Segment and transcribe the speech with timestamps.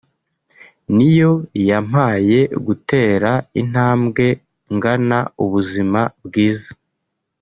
[0.95, 1.31] niyo
[1.67, 4.25] yampaye gutera intambwe
[4.75, 6.71] ngana ubuzima bwiza